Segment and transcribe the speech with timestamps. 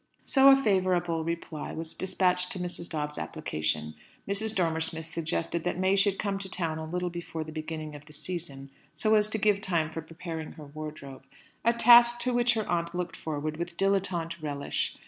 [0.23, 2.89] So a favourable reply was dispatched to Mrs.
[2.89, 3.93] Dobbs's application.
[4.27, 4.55] Mrs.
[4.55, 8.05] Dormer Smith suggested that May should come to town a little before the beginning of
[8.07, 11.25] the season, so as to give time for preparing her wardrobe
[11.63, 14.95] a task to which her aunt looked forward with dilettante relish.